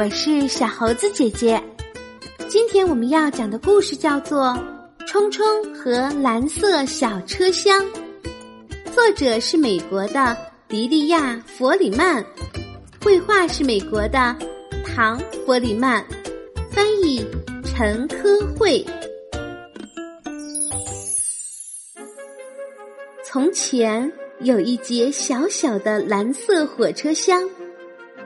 [0.00, 1.62] 我是小猴子姐姐。
[2.48, 4.44] 今天我们要讲的故事叫做
[5.06, 7.84] 《冲冲和蓝色小车厢》，
[8.94, 10.34] 作者是美国的
[10.68, 12.24] 迪利亚·弗里曼，
[13.04, 14.34] 绘画是美国的
[14.86, 16.02] 唐·弗里曼，
[16.70, 17.22] 翻译
[17.62, 18.82] 陈科慧。
[23.22, 24.10] 从前
[24.40, 27.46] 有一节小小的蓝色火车厢。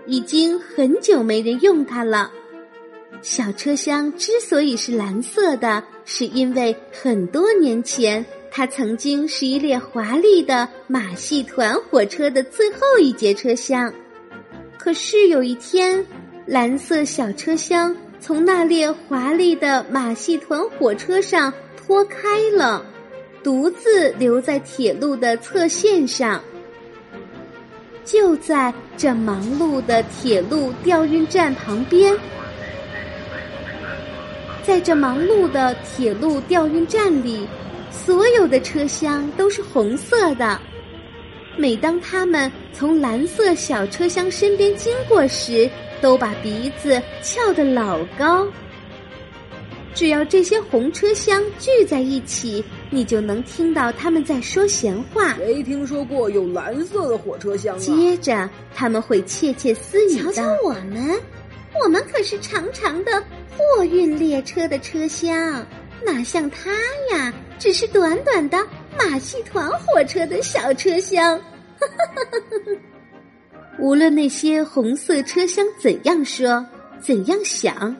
[0.06, 2.30] 已经很久没人用它了。
[3.22, 13.92] 小车厢之所以是蓝色的，是因为很多年前它曾经是一列华丽的马戏团火车的最后一节车厢。
[14.76, 16.04] 可是有一天，
[16.44, 22.84] 蓝色小车厢从那列华丽的马戏团火车上脱开了，
[23.42, 26.42] 独自留在铁路的侧线上。
[28.04, 32.14] 就在这忙碌的铁路调运站旁边，
[34.62, 37.48] 在这忙碌的铁路调运站里，
[37.90, 40.60] 所有的车厢都是红色的。
[41.56, 48.46] 每当他们从蓝色小车厢身边经过时，都把鼻子翘得老高。
[49.94, 52.62] 只要这些红车厢聚在一起，
[52.94, 55.34] 你就能听到他们在说闲话。
[55.34, 57.78] 没听说过有蓝色的火车厢啊！
[57.78, 61.18] 接着他们会窃窃私语瞧瞧我们，
[61.82, 63.12] 我们可是长长的
[63.50, 65.66] 货运列车的车厢，
[66.06, 66.70] 哪像他
[67.12, 68.58] 呀，只是短短的
[68.96, 71.40] 马戏团火车的小车厢。
[73.80, 76.64] 无论那些红色车厢怎样说，
[77.00, 77.94] 怎样想。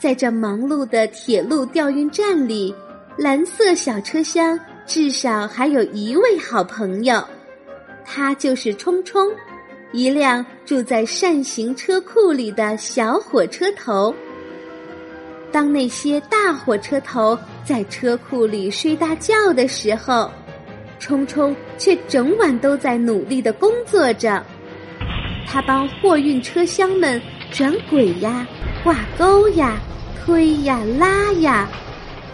[0.00, 2.74] 在这忙碌的铁路调运站里，
[3.20, 7.22] 蓝色小车厢至少还有一位好朋友，
[8.02, 9.30] 他就是冲冲，
[9.92, 14.14] 一辆住在扇形车库里的小火车头。
[15.52, 20.30] 当那些大火车头在车库里睡大觉的时候，
[20.98, 24.42] 冲冲却整晚都在努力的工作着。
[25.46, 27.20] 他帮货运车厢们
[27.52, 28.48] 转轨呀，
[28.82, 29.78] 挂钩呀。
[30.24, 31.68] 推呀拉呀，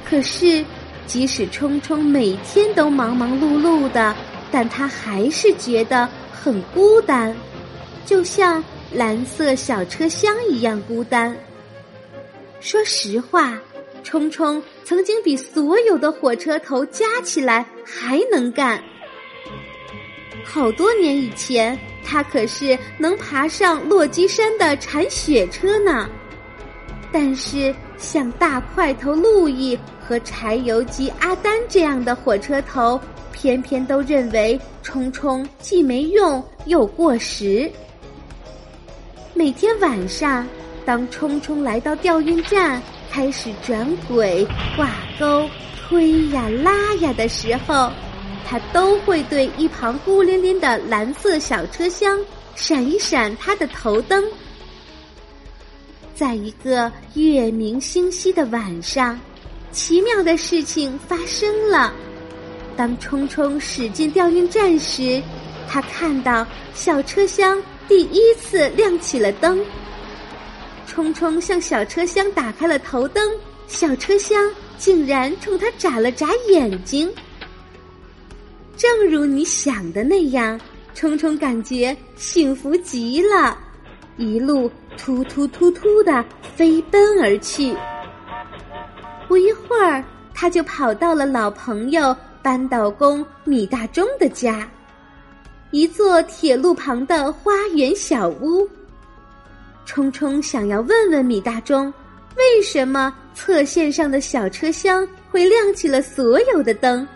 [0.05, 0.63] 可是
[1.07, 4.15] 即使冲冲每天都忙忙碌碌的，
[4.51, 7.35] 但他还是觉得很孤单，
[8.05, 8.63] 就像
[8.93, 11.37] 蓝色小车厢一样孤单。
[12.61, 13.59] 说实话，
[14.03, 18.83] 冲冲曾经比所有的火车头加起来还能干。
[20.45, 26.09] 好多年以前，他可是能爬上落基山的铲雪车呢。
[27.13, 33.01] 但是，像大块头路易和柴油机阿丹这样的火车头，
[33.33, 37.71] 偏偏都认为冲冲既没用又过时。
[39.35, 40.47] 每天晚上，
[40.85, 42.81] 当冲冲来到调运站，
[43.11, 44.47] 开始转轨、
[44.77, 47.91] 挂钩、推呀拉呀的时候，
[48.47, 52.19] 他都会对一旁孤零零的蓝色小车厢
[52.55, 54.25] 闪一闪他的头灯。
[56.17, 59.21] 在一个月明星稀的晚上，
[59.71, 61.93] 奇妙的事情发生了。
[62.75, 65.23] 当冲冲驶进调运站时，
[65.69, 69.63] 他看到小车厢第一次亮起了灯。
[70.87, 73.31] 冲冲向小车厢打开了头灯，
[73.69, 77.13] 小车厢竟然冲他眨了眨眼睛。
[78.75, 80.59] 正如你想的那样，
[80.95, 83.59] 冲冲感觉幸福极了，
[84.17, 84.71] 一路。
[84.99, 86.25] 突突突突的
[86.55, 87.77] 飞奔而去，
[89.29, 90.03] 不一会儿，
[90.35, 94.69] 他就跑到了老朋友扳道工米大钟的家，
[95.71, 98.69] 一座铁路旁的花园小屋。
[99.85, 101.93] 冲冲想要问问米大钟，
[102.37, 107.07] 为什么侧线上的小车厢会亮起了所有的灯？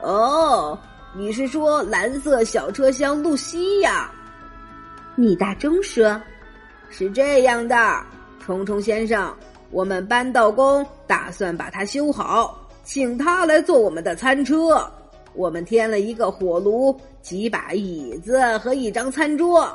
[0.00, 0.78] 哦，
[1.14, 4.10] 你是说蓝色小车厢露西呀？
[5.20, 6.18] 米大钟说
[6.88, 7.76] ：“是这样的，
[8.42, 9.36] 冲冲先生，
[9.70, 14.90] 我们扳道工打算把它修好，请他来做我们的餐车。
[15.34, 19.70] 我们添了一个火炉、几把椅子和一张餐桌。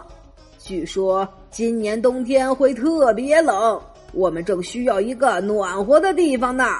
[0.58, 3.80] 据说今年冬天会特别冷，
[4.14, 6.80] 我们正需要一个暖和的地方呢。”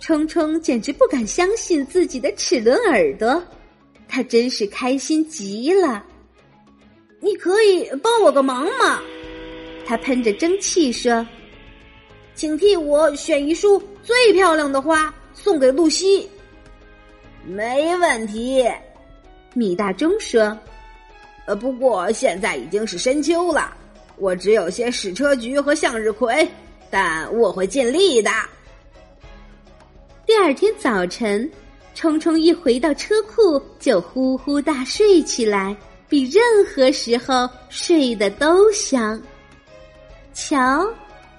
[0.00, 3.42] 冲冲简直不敢相信自己的齿轮耳朵，
[4.08, 6.02] 他真是开心极了。
[7.20, 9.00] 你可以帮我个忙吗？
[9.86, 11.26] 他喷着蒸汽说
[12.34, 16.28] ：“请替我选一束最漂亮的花送给露西。”
[17.44, 18.64] 没问题，
[19.54, 20.56] 米大钟说
[21.46, 23.74] ：“呃，不过现在已经是深秋了，
[24.18, 26.46] 我只有些矢车菊和向日葵，
[26.90, 28.30] 但我会尽力的。
[30.26, 31.50] 第二天早晨，
[31.94, 35.74] 冲冲一回到车库就呼呼大睡起来，
[36.08, 39.20] 比任何时候睡得都香。
[40.32, 40.88] 瞧，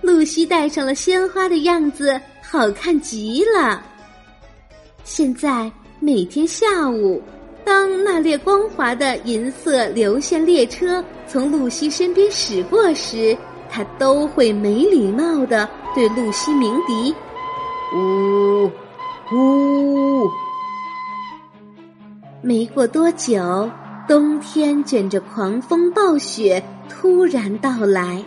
[0.01, 3.83] 露西戴上了鲜花的样子，好看极了。
[5.03, 7.21] 现在每天下午，
[7.65, 13.35] 当那列光滑的银色流线列车从露西身边驶过时，
[13.69, 17.15] 他都会没礼貌的对露西鸣笛。
[17.95, 18.69] 呜
[19.33, 20.29] 呜！
[22.41, 23.69] 没过多久，
[24.09, 28.25] 冬天卷着狂风暴雪突然到来。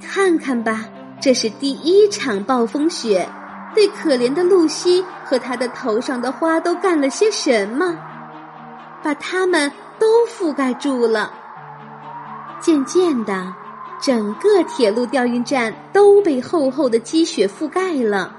[0.00, 0.86] 看看吧，
[1.20, 3.28] 这是第一场暴风雪，
[3.74, 7.94] 对可怜的露西和她的头上的花都干了些什么？
[9.02, 11.30] 把它们都覆盖住了。
[12.58, 13.52] 渐渐的，
[14.00, 18.34] 整个铁路调运站都被厚厚的积雪覆盖了。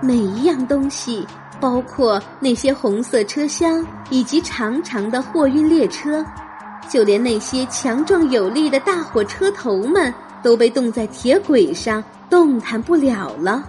[0.00, 1.26] 每一样东西，
[1.62, 6.26] 包括那些红色车厢以及长长的货运列车，
[6.88, 10.12] 就连那些强壮有力的大火车头们，
[10.42, 13.62] 都被冻在铁轨上，动弹不了了。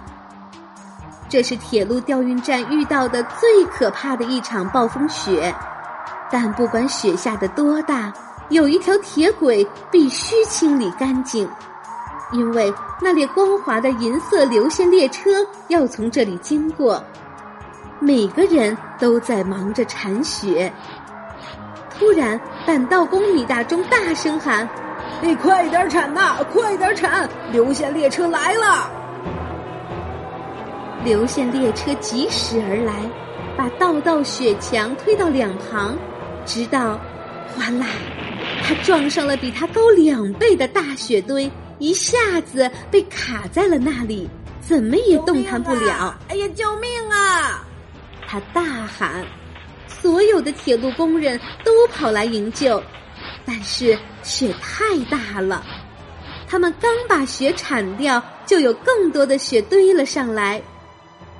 [1.28, 5.54] 这是铁路调运站遇到的最可怕的一场暴风雪。
[6.32, 8.12] 但不管雪下的多大，
[8.48, 11.48] 有一条铁轨必须清理干净。
[12.32, 15.30] 因为那列光滑的银色流线列车
[15.68, 17.00] 要从这里经过，
[18.04, 20.70] 每个人都在忙着铲雪。
[21.98, 24.68] 突然，板道工李大忠大声喊
[25.22, 27.26] ：“你快点铲呐，快点铲！
[27.50, 28.90] 流线列车来了！”
[31.02, 32.92] 流线列车疾驶而来，
[33.56, 35.96] 把道道雪墙推到两旁，
[36.44, 37.00] 直到，
[37.56, 37.86] 哗啦，
[38.62, 41.50] 它撞上了比它高两倍的大雪堆。
[41.78, 44.28] 一下子被卡在了那里，
[44.60, 46.14] 怎么也动弹不了。
[46.28, 47.63] 哎呀，救命啊！
[48.34, 49.24] 他大喊，
[49.86, 52.82] 所有的铁路工人都跑来营救，
[53.46, 55.64] 但是雪太大了，
[56.48, 60.60] 他们刚把雪铲掉，就有更多的雪堆了上来。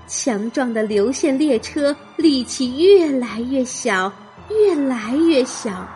[0.06, 4.12] 强壮的流线列车力气越来越小，
[4.48, 5.88] 越来越小，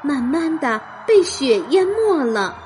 [0.00, 2.56] 慢慢的被雪淹没了。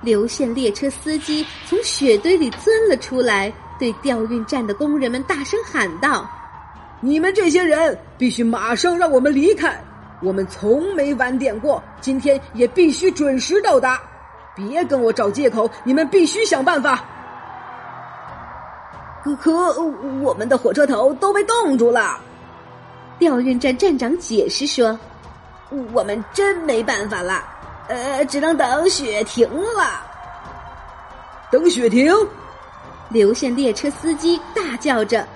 [0.00, 6.28] 流线列车司机从雪堆里钻了出来，对调运站的工人们大声喊道
[7.00, 9.82] ：“你们这些人必须马上让我们离开！
[10.22, 14.00] 我们从没晚点过，今天也必须准时到达！
[14.54, 17.02] 别跟我找借口，你们必须想办法！”
[19.24, 19.80] 可可，
[20.22, 22.18] 我们的火车头都被冻住了。
[23.18, 24.98] 调运站站长解释说
[25.92, 27.42] ：“我们真没办法了。”
[27.88, 30.06] 呃，只能等雪停了。
[31.50, 32.14] 等雪停，
[33.08, 35.26] 流线列车司机大叫着：“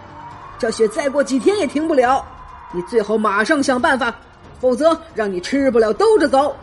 [0.59, 2.25] 这雪再过几天也停不了！
[2.73, 4.15] 你最好马上想办法，
[4.61, 6.57] 否则让你吃不了兜着走。”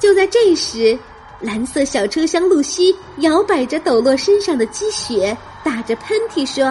[0.00, 0.98] 就在这时，
[1.40, 6.64] 蓝色小车厢露西摇摆着抖落身上的积雪，打着喷嚏说：“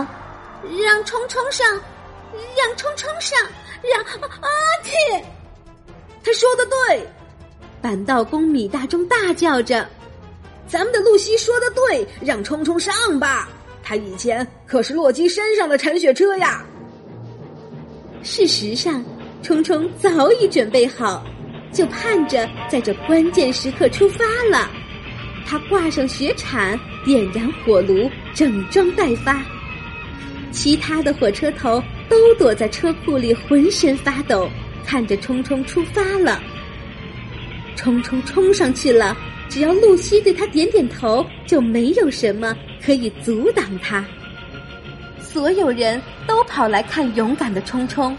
[0.83, 1.65] 让冲冲上，
[2.31, 3.39] 让冲冲上，
[3.81, 4.03] 让
[4.41, 4.50] 阿
[4.83, 5.24] 嚏！”
[6.23, 7.07] 他说的对。
[7.81, 9.87] 板道工米大中大叫着
[10.69, 13.49] ：“咱们的露西说的对，让冲冲上吧！
[13.83, 16.66] 他以前可是洛基身上的铲雪车呀。”
[18.23, 19.04] 事实上，
[19.42, 21.25] 冲冲早已准备好，
[21.73, 24.71] 就盼着在这关键时刻出发了。
[25.45, 29.44] 他挂上雪铲，点燃火炉，整装待发。
[30.52, 34.49] 其他的火车头都躲在车库里，浑身发抖，
[34.85, 36.42] 看着冲冲出发了。
[37.75, 39.18] 冲冲冲上去了！
[39.54, 44.04] 只要露西对他点点头，就没有什么可以阻挡他。
[45.19, 48.18] 所有人都跑来看勇敢的冲冲。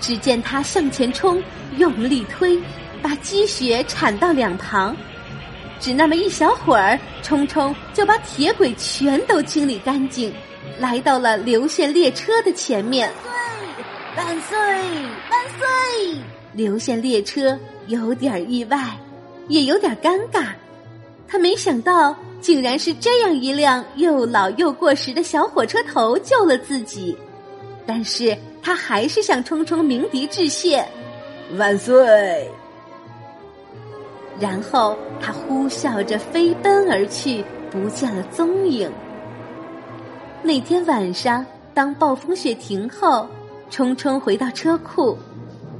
[0.00, 1.42] 只见他向前冲，
[1.76, 2.58] 用力推，
[3.02, 4.96] 把积雪铲到两旁。
[5.78, 10.32] 只那么一小会儿，冲冲就把铁轨全都清理干净，
[10.78, 13.12] 来到了流线列车的前面。
[14.16, 14.56] 万岁！
[14.56, 14.98] 万岁！
[15.30, 16.18] 万岁！
[16.54, 17.60] 流线列车。
[17.88, 18.78] 有点意外，
[19.48, 20.48] 也有点尴尬。
[21.28, 27.16] 他没想到，竟然是这样一辆又老又过时的小火车头救了自己。
[27.84, 30.84] 但是他还是向冲冲鸣笛致谢，
[31.56, 32.50] 万岁！
[34.38, 38.90] 然后他呼啸着飞奔而去，不见了踪影。
[40.42, 43.26] 那天晚上，当暴风雪停后，
[43.70, 45.16] 冲冲回到车库。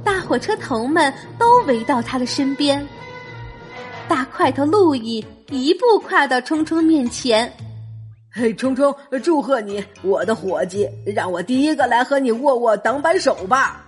[0.03, 2.85] 大火车头们都围到他的身边。
[4.07, 7.51] 大块头路易一步跨到冲冲面前，
[8.31, 13.83] 嘿，冲冲，祝贺你，我的伙计，让我第一个来和你握握挡板手吧。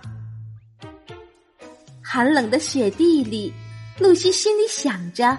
[2.02, 3.52] 寒冷的雪地里，
[3.98, 5.36] 露西心里想着，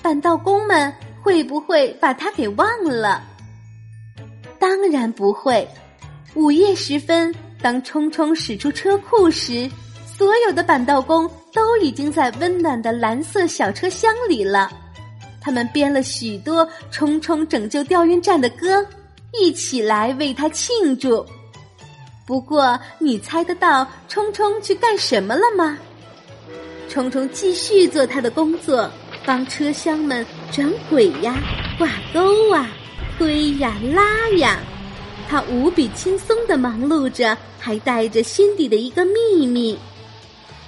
[0.00, 3.22] 板道工们会不会把他给忘了？
[4.58, 5.68] 当然不会。
[6.34, 9.68] 午夜时分，当冲冲驶出车库时，
[10.06, 14.70] 所有的板道工都已经在温暖的蓝色小车厢里了。
[15.40, 18.86] 他们编了许多冲冲拯救调运站的歌，
[19.32, 21.26] 一起来为他庆祝。
[22.24, 25.76] 不过，你猜得到冲冲去干什么了吗？
[26.88, 28.88] 冲冲继续做他的工作，
[29.26, 31.42] 帮车厢们转轨呀、
[31.76, 32.70] 挂钩啊、
[33.18, 34.60] 推呀、拉呀。
[35.28, 39.76] 他无比轻松的忙碌着，还带着心底的一个秘密。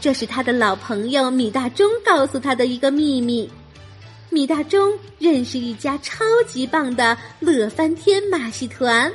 [0.01, 3.51] 这是他的老朋友米大钟告诉他的一个秘密。
[4.31, 9.13] 米大钟认识一家超级棒的乐翻天马戏团，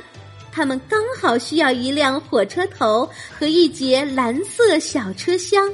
[0.52, 5.68] 他们刚好需要一辆火车头和一节蓝色小车厢。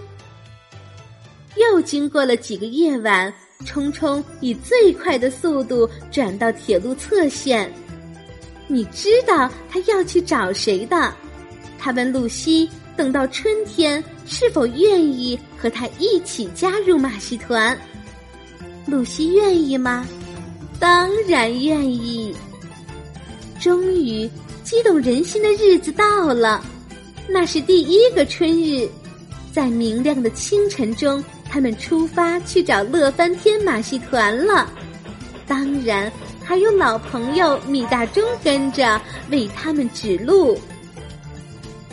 [1.56, 3.32] 又经过了几个夜晚，
[3.66, 7.70] 冲冲以最快的速度转到铁路侧线。
[8.66, 11.12] 你知道他要去找谁的？
[11.78, 17.78] 他问露西：“等到春天，是否愿意和他一起加入马戏团？”
[18.86, 20.06] 露西愿意吗？
[20.78, 22.34] 当然愿意。
[23.60, 24.28] 终于，
[24.64, 26.64] 激动人心的日子到了，
[27.28, 28.88] 那是第一个春日，
[29.52, 34.70] 在明亮的清晨中，他们出发去找乐翻天马戏团了。
[35.46, 36.10] 当然。
[36.44, 40.58] 还有老朋友米大钟跟着为他们指路。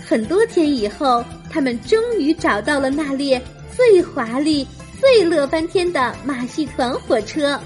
[0.10, 3.40] 很多天以后，他们终于找到了那列
[3.78, 4.68] 最华丽、
[5.00, 7.60] 最乐翻天的马戏团火车。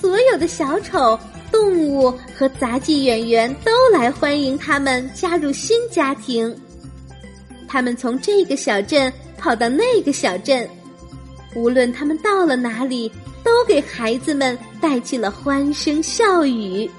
[0.00, 1.18] 所有的小丑、
[1.52, 6.58] 动物和杂技演员都来欢迎他们加入新家庭。
[7.68, 10.66] 他们从这个小镇跑到那个小镇，
[11.54, 13.12] 无论他们到了哪里。
[13.44, 16.90] 都给孩子们带去了欢声笑语，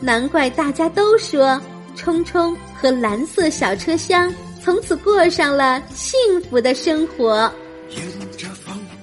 [0.00, 1.60] 难怪大家都说
[1.94, 4.30] 冲冲和蓝色小车厢
[4.62, 7.50] 从此过上了幸福的生活。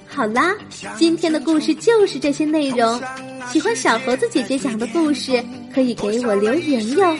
[0.06, 0.54] 好啦，
[0.96, 3.02] 今天的故事就是这些内容。
[3.50, 7.18] 喜欢小猴子姐姐讲的故事，可以给我留言哟。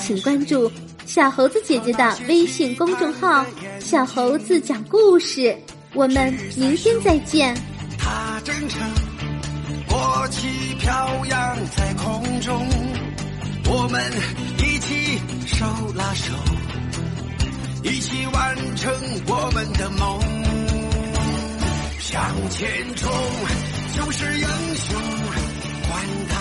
[0.00, 0.68] 请关注
[1.06, 3.46] 小猴子姐姐的微信公众号
[3.78, 5.56] “小猴子讲故事”。
[5.94, 7.54] 我们明天再见。
[8.42, 8.80] 真诚，
[9.88, 10.48] 国旗
[10.80, 12.66] 飘扬在空中，
[13.70, 14.02] 我们
[14.58, 15.64] 一起手
[16.14, 16.32] 手，
[17.82, 18.92] 一起完成
[19.26, 20.20] 我们的梦。
[21.98, 23.10] 向前冲，
[23.94, 25.00] 就是英雄，
[25.88, 25.92] 管
[26.28, 26.31] 他。